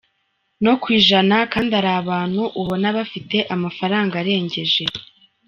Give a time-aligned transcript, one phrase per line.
[0.63, 4.83] no ku ijana kandi ari abantu ubona bafite amafaranga arengeje